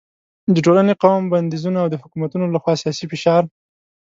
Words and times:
د 0.53 0.55
ټولنې، 0.65 0.93
قوم 1.01 1.23
بندیزونه 1.33 1.77
او 1.83 1.87
د 1.91 1.95
حکومتونو 2.01 2.45
له 2.53 2.59
خوا 2.63 2.73
سیاسي 2.81 3.05
فشار 3.11 3.43